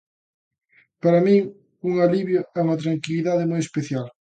Para 1.01 1.19
min 1.25 1.37
un 1.89 1.93
alivio 2.05 2.39
e 2.57 2.59
unha 2.65 2.79
tranquilidade 2.83 3.49
moi 3.51 3.61
especial. 3.63 4.07